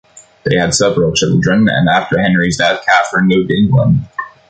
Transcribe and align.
They 0.45 0.57
had 0.57 0.73
several 0.73 1.13
children, 1.13 1.67
and 1.69 1.87
after 1.87 2.19
Henry's 2.19 2.57
death, 2.57 2.83
Catherine 2.83 3.27
moved 3.27 3.51
to 3.51 3.55
England. 3.55 3.99